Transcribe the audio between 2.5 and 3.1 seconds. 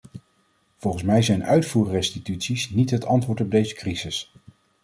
niet het